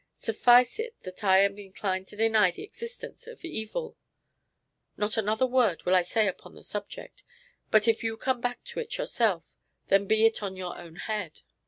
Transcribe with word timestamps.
Suffice 0.15 0.79
it 0.79 0.95
that 1.03 1.23
I 1.23 1.41
am 1.43 1.59
inclined 1.59 2.07
to 2.07 2.15
deny 2.15 2.49
the 2.49 2.63
existence 2.63 3.27
of 3.27 3.45
evil. 3.45 3.97
Not 4.97 5.15
another 5.15 5.45
word 5.45 5.83
will 5.85 5.93
I 5.93 6.01
say 6.01 6.27
upon 6.27 6.55
the 6.55 6.63
subject; 6.63 7.21
but 7.69 7.87
if 7.87 8.03
you 8.03 8.17
come 8.17 8.41
back 8.41 8.63
to 8.63 8.79
it 8.79 8.97
yourself, 8.97 9.43
then 9.89 10.07
be 10.07 10.25
it 10.25 10.41
on 10.41 10.57
your 10.57 10.75
own 10.75 10.95
head. 10.95 11.41